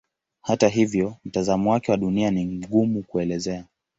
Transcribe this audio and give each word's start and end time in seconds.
Hata 0.41 0.67
hivyo 0.67 1.17
mtazamo 1.25 1.71
wake 1.71 1.91
wa 1.91 1.97
Dunia 1.97 2.31
ni 2.31 2.45
mgumu 2.45 3.03
kuelezea. 3.03 3.65